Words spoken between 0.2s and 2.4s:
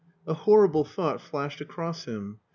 A horrible thought flashed across him.